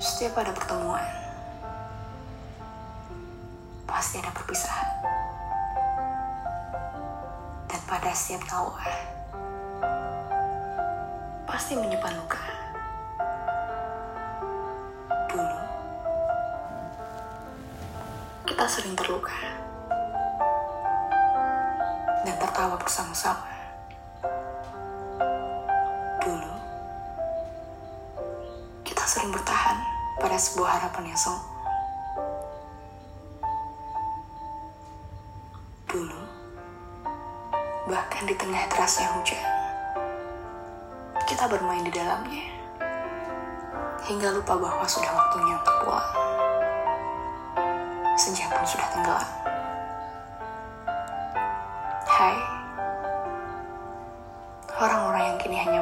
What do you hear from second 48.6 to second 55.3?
sudah tenggelam. Hai, orang-orang